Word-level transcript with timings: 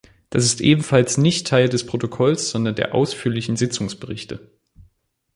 Das 0.31 0.43
ist 0.45 0.61
ebenfalls 0.61 1.19
nicht 1.19 1.45
Teil 1.45 1.69
des 1.69 1.85
Protokolls, 1.85 2.49
sondern 2.49 2.73
der 2.73 2.95
Ausführlichen 2.95 3.55
Sitzungsberichte. 3.55 4.39